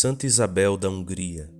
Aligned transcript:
Santa 0.00 0.26
Isabel 0.26 0.76
da 0.76 0.88
Hungria 0.88 1.52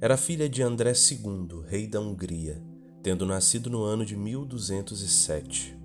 Era 0.00 0.16
filha 0.16 0.48
de 0.48 0.62
André 0.62 0.94
II, 0.94 1.60
rei 1.66 1.86
da 1.86 2.00
Hungria, 2.00 2.64
tendo 3.02 3.26
nascido 3.26 3.68
no 3.68 3.82
ano 3.82 4.02
de 4.02 4.16
1207. 4.16 5.78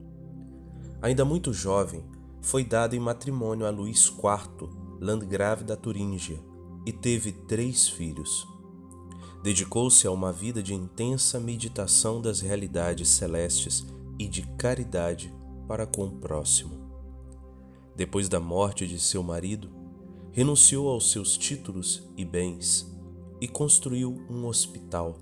Ainda 1.01 1.25
muito 1.25 1.51
jovem, 1.51 2.01
foi 2.41 2.63
dada 2.63 2.95
em 2.95 2.99
matrimônio 3.01 3.65
a 3.65 3.69
Luís 3.71 4.05
IV, 4.05 4.69
landgrave 5.01 5.65
da 5.65 5.75
Turíngia, 5.75 6.41
e 6.85 6.93
teve 6.93 7.33
três 7.33 7.89
filhos. 7.89 8.47
Dedicou-se 9.43 10.07
a 10.07 10.11
uma 10.11 10.31
vida 10.31 10.63
de 10.63 10.73
intensa 10.73 11.41
meditação 11.41 12.21
das 12.21 12.39
realidades 12.39 13.09
celestes 13.09 13.85
e 14.17 14.29
de 14.29 14.43
caridade 14.55 15.35
para 15.67 15.85
com 15.85 16.05
o 16.05 16.11
próximo. 16.21 16.79
Depois 17.97 18.29
da 18.29 18.39
morte 18.39 18.87
de 18.87 18.97
seu 18.97 19.21
marido, 19.21 19.77
renunciou 20.31 20.89
aos 20.89 21.11
seus 21.11 21.37
títulos 21.37 22.07
e 22.15 22.23
bens 22.23 22.89
e 23.41 23.47
construiu 23.47 24.15
um 24.29 24.45
hospital 24.45 25.19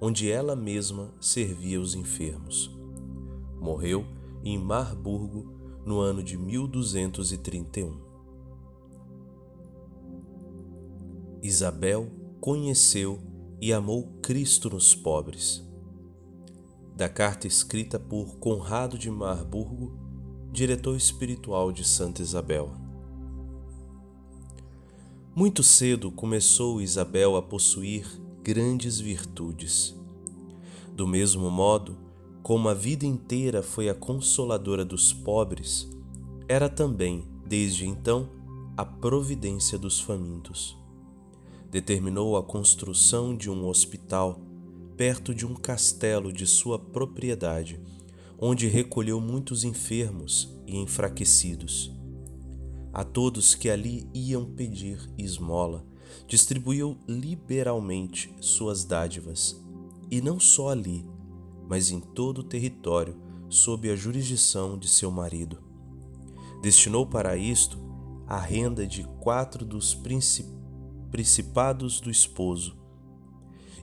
onde 0.00 0.30
ela 0.30 0.56
mesma 0.56 1.14
servia 1.20 1.80
os 1.80 1.94
enfermos. 1.94 2.70
Morreu 3.60 4.04
em 4.42 4.58
Marburgo 4.58 5.54
no 5.86 6.00
ano 6.00 6.22
de 6.22 6.36
1231. 6.36 8.00
Isabel 11.40 12.10
conheceu 12.40 13.20
e 13.60 13.72
amou 13.72 14.18
Cristo 14.20 14.68
nos 14.70 14.92
pobres. 14.92 15.64
Da 16.96 17.08
carta 17.08 17.46
escrita 17.46 17.98
por 17.98 18.38
Conrado 18.38 18.98
de 18.98 19.08
Marburgo, 19.08 19.96
diretor 20.50 20.96
espiritual 20.96 21.70
de 21.70 21.84
Santa 21.84 22.22
Isabel. 22.22 22.81
Muito 25.34 25.62
cedo 25.62 26.10
começou 26.10 26.78
Isabel 26.78 27.36
a 27.36 27.42
possuir 27.42 28.06
grandes 28.42 29.00
virtudes. 29.00 29.98
Do 30.94 31.06
mesmo 31.06 31.50
modo 31.50 31.96
como 32.42 32.68
a 32.68 32.74
vida 32.74 33.06
inteira 33.06 33.62
foi 33.62 33.88
a 33.88 33.94
consoladora 33.94 34.84
dos 34.84 35.10
pobres, 35.10 35.88
era 36.46 36.68
também, 36.68 37.26
desde 37.46 37.86
então, 37.86 38.28
a 38.76 38.84
providência 38.84 39.78
dos 39.78 39.98
famintos. 39.98 40.76
Determinou 41.70 42.36
a 42.36 42.42
construção 42.42 43.34
de 43.34 43.48
um 43.48 43.66
hospital 43.66 44.38
perto 44.98 45.34
de 45.34 45.46
um 45.46 45.54
castelo 45.54 46.30
de 46.30 46.46
sua 46.46 46.78
propriedade, 46.78 47.80
onde 48.38 48.66
recolheu 48.66 49.18
muitos 49.18 49.64
enfermos 49.64 50.54
e 50.66 50.76
enfraquecidos 50.76 52.01
a 52.92 53.02
todos 53.02 53.54
que 53.54 53.70
ali 53.70 54.08
iam 54.12 54.44
pedir 54.44 54.98
esmola, 55.16 55.86
distribuiu 56.26 56.98
liberalmente 57.08 58.34
suas 58.40 58.84
dádivas, 58.84 59.58
e 60.10 60.20
não 60.20 60.38
só 60.38 60.68
ali, 60.68 61.08
mas 61.68 61.90
em 61.90 62.00
todo 62.00 62.38
o 62.38 62.44
território 62.44 63.16
sob 63.48 63.90
a 63.90 63.96
jurisdição 63.96 64.78
de 64.78 64.88
seu 64.88 65.10
marido. 65.10 65.58
Destinou 66.60 67.06
para 67.06 67.36
isto 67.36 67.78
a 68.26 68.38
renda 68.38 68.86
de 68.86 69.04
quatro 69.20 69.64
dos 69.64 69.98
principados 71.10 71.98
do 71.98 72.10
esposo, 72.10 72.76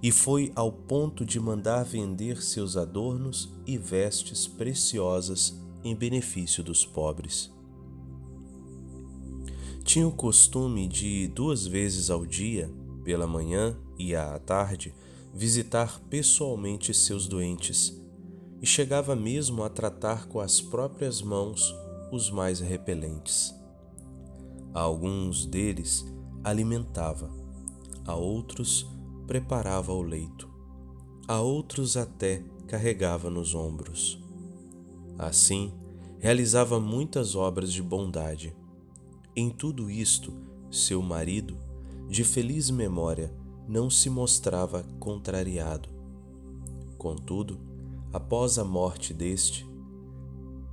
e 0.02 0.12
foi 0.12 0.52
ao 0.56 0.72
ponto 0.72 1.26
de 1.26 1.40
mandar 1.40 1.84
vender 1.84 2.42
seus 2.42 2.78
adornos 2.78 3.52
e 3.66 3.78
vestes 3.78 4.48
preciosas 4.48 5.60
em 5.84 5.96
benefício 5.96 6.64
dos 6.64 6.86
pobres 6.86 7.52
tinha 9.90 10.08
o 10.08 10.12
costume 10.12 10.88
de 10.88 11.28
duas 11.30 11.66
vezes 11.66 12.12
ao 12.12 12.24
dia, 12.24 12.72
pela 13.04 13.26
manhã 13.26 13.76
e 13.98 14.16
à 14.16 14.38
tarde, 14.38 14.94
visitar 15.34 16.00
pessoalmente 16.02 16.94
seus 16.94 17.28
doentes 17.28 18.00
e 18.62 18.68
chegava 18.68 19.16
mesmo 19.16 19.64
a 19.64 19.70
tratar 19.70 20.28
com 20.28 20.40
as 20.40 20.62
próprias 20.62 21.24
mãos 21.24 21.76
os 22.12 22.30
mais 22.30 22.60
repelentes. 22.60 23.52
A 24.76 24.82
alguns 24.82 25.48
deles 25.48 26.06
alimentava, 26.44 27.32
a 28.06 28.14
outros 28.14 28.86
preparava 29.26 29.92
o 29.92 30.04
leito, 30.04 30.48
a 31.28 31.42
outros 31.42 31.98
até 31.98 32.44
carregava 32.68 33.28
nos 33.28 33.56
ombros. 33.56 34.22
Assim, 35.18 35.74
realizava 36.20 36.80
muitas 36.80 37.34
obras 37.34 37.74
de 37.74 37.82
bondade 37.82 38.56
em 39.40 39.50
tudo 39.50 39.90
isto, 39.90 40.34
seu 40.70 41.02
marido, 41.02 41.58
de 42.10 42.26
feliz 42.26 42.70
memória, 42.70 43.34
não 43.68 43.90
se 43.90 44.10
mostrava 44.10 44.84
contrariado. 45.00 45.88
Contudo, 46.98 47.58
após 48.12 48.58
a 48.58 48.66
morte 48.66 49.14
deste, 49.14 49.66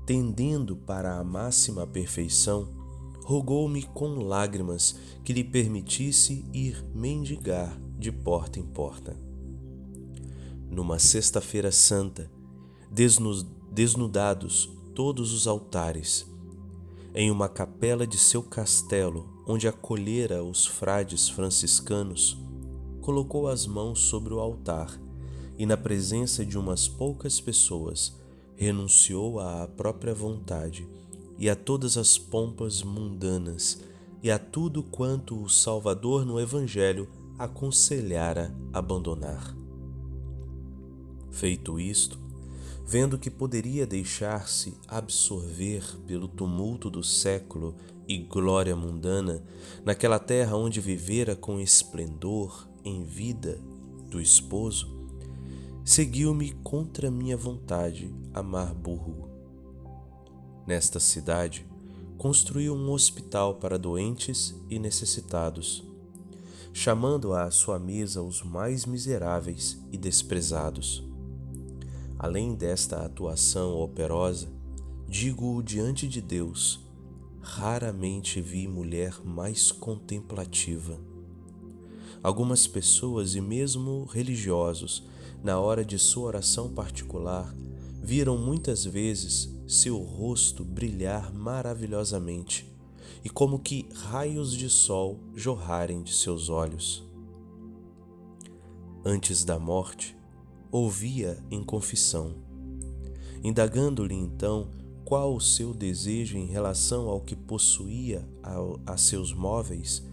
tendendo 0.04 0.76
para 0.76 1.16
a 1.16 1.22
máxima 1.22 1.86
perfeição, 1.86 2.68
rogou-me 3.22 3.84
com 3.84 4.24
lágrimas 4.24 4.96
que 5.22 5.32
lhe 5.32 5.44
permitisse 5.44 6.44
ir 6.52 6.84
mendigar 6.92 7.80
de 7.96 8.10
porta 8.10 8.58
em 8.58 8.66
porta. 8.66 9.16
Numa 10.68 10.98
sexta-feira 10.98 11.70
santa, 11.70 12.28
desnudados 13.70 14.68
todos 14.92 15.32
os 15.32 15.46
altares, 15.46 16.26
em 17.18 17.30
uma 17.30 17.48
capela 17.48 18.06
de 18.06 18.18
seu 18.18 18.42
castelo, 18.42 19.42
onde 19.46 19.66
acolhera 19.66 20.44
os 20.44 20.66
frades 20.66 21.30
franciscanos, 21.30 22.36
colocou 23.00 23.48
as 23.48 23.66
mãos 23.66 24.00
sobre 24.00 24.34
o 24.34 24.38
altar 24.38 25.00
e, 25.56 25.64
na 25.64 25.78
presença 25.78 26.44
de 26.44 26.58
umas 26.58 26.86
poucas 26.86 27.40
pessoas, 27.40 28.14
renunciou 28.54 29.40
à 29.40 29.66
própria 29.66 30.12
vontade 30.12 30.86
e 31.38 31.48
a 31.48 31.56
todas 31.56 31.96
as 31.96 32.18
pompas 32.18 32.82
mundanas 32.82 33.80
e 34.22 34.30
a 34.30 34.38
tudo 34.38 34.82
quanto 34.82 35.42
o 35.42 35.48
Salvador 35.48 36.26
no 36.26 36.38
Evangelho 36.38 37.08
aconselhara 37.38 38.54
abandonar. 38.74 39.56
Feito 41.30 41.80
isto, 41.80 42.18
vendo 42.86 43.18
que 43.18 43.28
poderia 43.28 43.84
deixar-se 43.84 44.78
absorver 44.86 45.82
pelo 46.06 46.28
tumulto 46.28 46.88
do 46.88 47.02
século 47.02 47.74
e 48.06 48.16
glória 48.16 48.76
mundana 48.76 49.42
naquela 49.84 50.20
terra 50.20 50.56
onde 50.56 50.80
vivera 50.80 51.34
com 51.34 51.58
esplendor 51.58 52.68
em 52.84 53.02
vida 53.02 53.58
do 54.08 54.20
esposo, 54.20 54.96
seguiu-me 55.84 56.52
contra 56.62 57.10
minha 57.10 57.36
vontade 57.36 58.14
a 58.32 58.40
Marburgo. 58.40 59.28
Nesta 60.64 61.00
cidade, 61.00 61.66
construiu 62.16 62.72
um 62.72 62.92
hospital 62.92 63.56
para 63.56 63.76
doentes 63.76 64.54
e 64.70 64.78
necessitados, 64.78 65.82
chamando 66.72 67.34
à 67.34 67.50
sua 67.50 67.80
mesa 67.80 68.22
os 68.22 68.44
mais 68.44 68.86
miseráveis 68.86 69.76
e 69.90 69.98
desprezados 69.98 71.04
Além 72.18 72.54
desta 72.54 73.04
atuação 73.04 73.78
operosa, 73.78 74.48
digo-o 75.06 75.62
diante 75.62 76.08
de 76.08 76.22
Deus, 76.22 76.80
raramente 77.40 78.40
vi 78.40 78.66
mulher 78.66 79.20
mais 79.22 79.70
contemplativa. 79.70 80.98
Algumas 82.22 82.66
pessoas 82.66 83.34
e 83.34 83.40
mesmo 83.40 84.04
religiosos, 84.04 85.06
na 85.44 85.60
hora 85.60 85.84
de 85.84 85.98
sua 85.98 86.28
oração 86.28 86.72
particular, 86.72 87.54
viram 88.02 88.38
muitas 88.38 88.84
vezes 88.84 89.54
seu 89.66 89.98
rosto 89.98 90.64
brilhar 90.64 91.32
maravilhosamente 91.34 92.74
e 93.22 93.28
como 93.28 93.58
que 93.58 93.88
raios 93.92 94.52
de 94.52 94.70
sol 94.70 95.20
jorrarem 95.34 96.02
de 96.02 96.14
seus 96.14 96.48
olhos. 96.48 97.04
Antes 99.04 99.44
da 99.44 99.58
morte, 99.58 100.15
ouvia 100.76 101.38
em 101.50 101.64
confissão. 101.64 102.34
Indagando-lhe 103.42 104.14
então 104.14 104.68
qual 105.06 105.34
o 105.34 105.40
seu 105.40 105.72
desejo 105.72 106.36
em 106.36 106.44
relação 106.44 107.08
ao 107.08 107.20
que 107.20 107.34
possuía 107.34 108.28
a, 108.42 108.92
a 108.92 108.96
seus 108.98 109.32
móveis, 109.32 110.04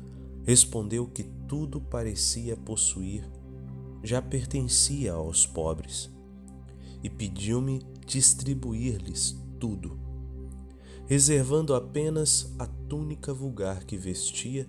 respondeu 0.46 1.06
que 1.06 1.24
tudo 1.48 1.82
parecia 1.82 2.56
possuir 2.56 3.30
já 4.02 4.22
pertencia 4.22 5.14
aos 5.14 5.46
pobres 5.46 6.10
e 7.02 7.10
pediu-me 7.10 7.82
distribuir-lhes 8.06 9.38
tudo, 9.60 9.98
reservando 11.06 11.74
apenas 11.74 12.54
a 12.58 12.66
túnica 12.66 13.34
vulgar 13.34 13.84
que 13.84 13.98
vestia 13.98 14.66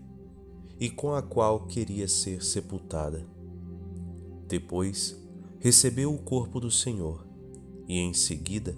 e 0.81 0.91
com 0.91 1.15
a 1.15 1.23
qual 1.23 1.67
queria 1.67 2.09
ser 2.09 2.45
sepultada. 2.45 3.25
Depois 4.49 5.24
recebeu 5.65 6.15
o 6.15 6.19
corpo 6.19 6.61
do 6.61 6.71
Senhor 6.71 7.27
e, 7.89 7.99
em 7.99 8.13
seguida, 8.13 8.77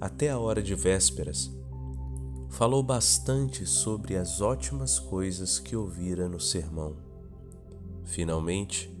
até 0.00 0.30
a 0.30 0.36
hora 0.36 0.60
de 0.60 0.74
vésperas, 0.74 1.48
falou 2.48 2.82
bastante 2.82 3.64
sobre 3.64 4.16
as 4.16 4.40
ótimas 4.40 4.98
coisas 4.98 5.60
que 5.60 5.76
ouvira 5.76 6.28
no 6.28 6.40
sermão. 6.40 6.96
Finalmente, 8.02 8.92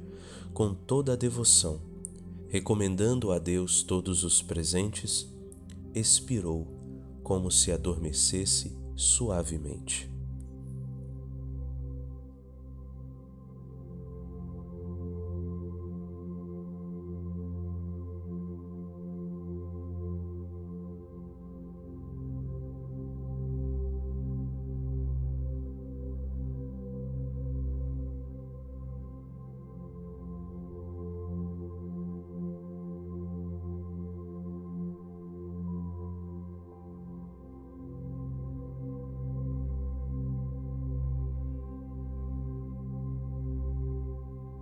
com 0.52 0.72
toda 0.72 1.14
a 1.14 1.16
devoção, 1.16 1.80
recomendando 2.46 3.32
a 3.32 3.40
Deus 3.40 3.82
todos 3.82 4.22
os 4.22 4.40
presentes, 4.40 5.28
expirou 5.92 6.68
como 7.24 7.50
se 7.50 7.72
adormecesse 7.72 8.78
suavemente. 8.94 10.13